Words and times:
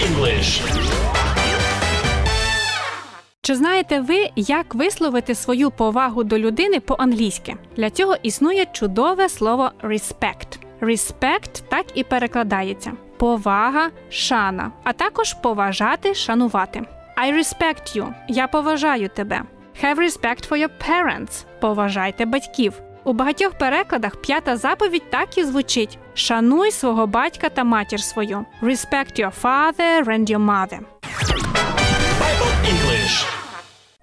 English. 0.00 0.62
Чи 3.42 3.54
знаєте 3.54 4.00
ви, 4.00 4.28
як 4.36 4.74
висловити 4.74 5.34
свою 5.34 5.70
повагу 5.70 6.24
до 6.24 6.38
людини 6.38 6.80
по-англійськи? 6.80 7.56
Для 7.76 7.90
цього 7.90 8.16
існує 8.22 8.66
чудове 8.72 9.28
слово 9.28 9.70
respect. 9.82 10.58
Respect 10.80 11.62
так 11.68 11.86
і 11.94 12.04
перекладається: 12.04 12.92
повага, 13.18 13.90
шана, 14.10 14.72
а 14.84 14.92
також 14.92 15.34
поважати, 15.34 16.14
шанувати. 16.14 16.82
I 17.24 17.38
respect 17.38 17.96
you. 17.96 18.14
Я 18.28 18.46
поважаю 18.46 19.08
тебе. 19.08 19.42
Have 19.84 19.98
respect 19.98 20.48
for 20.48 20.56
your 20.56 20.70
parents. 20.88 21.44
Поважайте 21.60 22.24
батьків. 22.24 22.72
У 23.04 23.12
багатьох 23.12 23.52
перекладах 23.58 24.16
п'ята 24.16 24.56
заповідь 24.56 25.10
так 25.10 25.38
і 25.38 25.44
звучить: 25.44 25.98
Шануй 26.14 26.70
свого 26.70 27.06
батька 27.06 27.48
та 27.48 27.64
матір 27.64 28.00
свою. 28.00 28.44
Respect 28.62 29.20
your 29.20 29.32
father 29.42 30.04
and 30.04 30.30
your 30.30 30.46
mother. 30.46 30.80
Bible 32.20 32.52
English. 32.70 33.26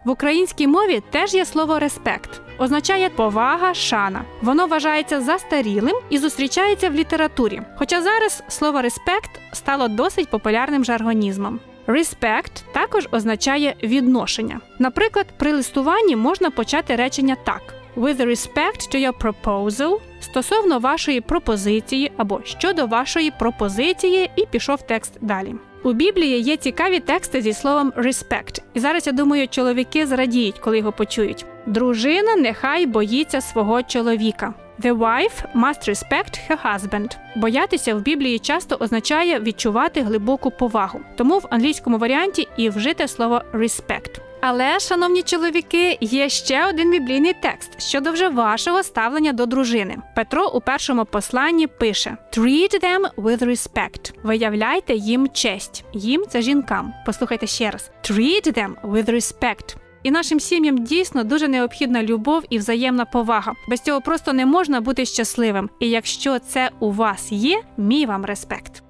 В 0.06 0.10
українській 0.10 0.68
мові 0.68 1.04
теж 1.10 1.34
є 1.34 1.46
слово 1.46 1.80
респект. 1.80 2.42
Означає 2.58 3.10
повага, 3.10 3.74
шана. 3.74 4.22
Воно 4.42 4.68
вважається 4.68 5.22
застарілим 5.22 5.96
і 6.10 6.18
зустрічається 6.18 6.90
в 6.90 6.94
літературі. 6.94 7.62
Хоча 7.78 8.02
зараз 8.02 8.44
слово 8.48 8.82
респект 8.82 9.30
стало 9.54 9.88
досить 9.88 10.30
популярним 10.30 10.86
жаргонізмом. 10.86 11.60
Респект 11.88 12.66
також 12.74 13.08
означає 13.12 13.76
відношення. 13.84 14.60
Наприклад, 14.80 15.28
при 15.38 15.54
листуванні 15.54 16.16
можна 16.16 16.50
почати 16.50 16.96
речення 16.96 17.36
так: 17.44 17.62
With 17.98 18.20
respect 18.20 18.92
to 18.92 18.98
your 19.00 19.14
proposal 19.14 20.00
стосовно 20.20 20.80
вашої 20.80 21.22
пропозиції 21.22 22.12
або 22.18 22.42
щодо 22.44 22.88
вашої 22.88 23.32
пропозиції, 23.32 24.32
і 24.36 24.46
пішов 24.46 24.82
текст 24.82 25.14
далі. 25.22 25.56
У 25.84 25.94
Біблії 25.94 26.42
є 26.42 26.58
цікаві 26.58 27.00
тексти 27.00 27.42
зі 27.42 27.54
словом 27.54 27.92
respect. 27.92 28.62
І 28.74 28.80
зараз 28.80 29.08
я 29.08 29.14
думаю, 29.14 29.48
чоловіки 29.48 30.08
зрадіють, 30.08 30.60
коли 30.60 30.78
його 30.78 30.92
почують. 30.92 31.46
Дружина 31.66 32.36
нехай 32.36 32.86
боїться 32.86 33.42
свого 33.42 33.84
чоловіка. 33.84 34.54
The 34.80 34.98
wife 34.98 35.44
must 35.56 35.90
respect 35.90 36.40
her 36.50 36.58
husband. 36.66 37.18
Боятися 37.36 37.96
в 37.96 38.02
Біблії 38.02 38.40
часто 38.40 38.76
означає 38.80 39.40
відчувати 39.40 40.02
глибоку 40.02 40.52
повагу. 40.52 41.00
Тому 41.16 41.40
в 41.40 41.48
англійському 41.50 41.98
варіанті 41.98 42.48
і 42.58 42.70
вжите 42.70 43.08
слово 43.08 43.42
respect. 43.54 44.27
Але, 44.42 44.80
шановні 44.80 45.24
чоловіки, 45.24 45.98
є 46.02 46.30
ще 46.30 46.68
один 46.68 46.92
біблійний 46.92 47.34
текст 47.34 47.82
щодо 47.82 48.12
вже 48.12 48.30
вашого 48.30 48.84
ставлення 48.84 49.34
до 49.34 49.46
дружини. 49.46 49.98
Петро 50.16 50.48
у 50.48 50.62
першому 50.62 51.06
посланні 51.06 51.68
пише: 51.68 52.18
Treat 52.38 52.84
them 52.84 53.10
with 53.18 53.44
respect. 53.44 54.14
Виявляйте 54.24 54.96
їм 54.96 55.30
честь. 55.34 55.86
Їм 55.94 56.24
це 56.30 56.42
жінкам. 56.42 56.94
Послухайте 57.06 57.48
ще 57.48 57.72
раз: 57.72 57.92
Treat 58.04 58.58
them 58.58 58.74
with 58.84 59.10
respect. 59.10 59.76
І 60.04 60.12
нашим 60.12 60.40
сім'ям 60.40 60.78
дійсно 60.78 61.24
дуже 61.24 61.48
необхідна 61.48 62.04
любов 62.04 62.44
і 62.50 62.58
взаємна 62.58 63.06
повага. 63.06 63.54
Без 63.70 63.82
цього 63.82 64.02
просто 64.02 64.34
не 64.34 64.46
можна 64.46 64.82
бути 64.82 65.06
щасливим. 65.06 65.70
І 65.80 65.90
якщо 65.90 66.40
це 66.40 66.70
у 66.80 66.92
вас 66.92 67.32
є, 67.32 67.62
мій 67.78 68.06
вам 68.06 68.26
респект. 68.26 68.84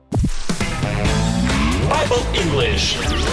Bible 1.90 2.24
English. 2.36 3.27